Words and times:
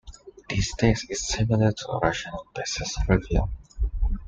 This 0.49 0.73
test 0.73 1.11
is 1.11 1.27
similar 1.27 1.71
to 1.73 1.99
rational 2.01 2.47
basis 2.55 2.97
review. 3.07 3.47